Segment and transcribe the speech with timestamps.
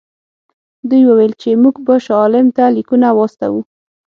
[0.89, 3.61] دوی وویل چې موږ به شاه عالم ته لیکونه واستوو.